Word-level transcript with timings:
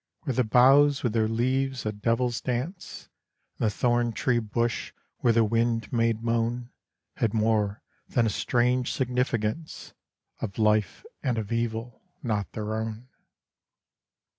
Where 0.21 0.33
the 0.33 0.43
boughs, 0.43 1.03
with 1.03 1.13
their 1.13 1.27
leaves 1.27 1.85
a 1.85 1.91
devil's 1.91 2.41
dance, 2.41 3.07
And 3.59 3.67
the 3.67 3.69
thorn 3.69 4.13
tree 4.13 4.39
bush, 4.39 4.93
where 5.19 5.31
the 5.31 5.43
wind 5.43 5.93
made 5.93 6.23
moan, 6.23 6.71
Had 7.17 7.35
more 7.35 7.83
than 8.07 8.25
a 8.25 8.29
strange 8.31 8.91
significance 8.91 9.93
Of 10.39 10.57
life 10.57 11.05
and 11.21 11.37
of 11.37 11.51
evil 11.51 12.01
not 12.23 12.51
their 12.53 12.73
own. 12.73 13.09